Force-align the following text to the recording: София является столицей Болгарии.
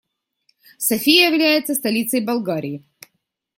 София 0.79 1.27
является 1.29 1.75
столицей 1.75 2.25
Болгарии. 2.25 2.83